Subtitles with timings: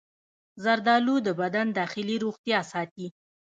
[0.63, 3.07] زردآلو د بدن داخلي روغتیا ساتي.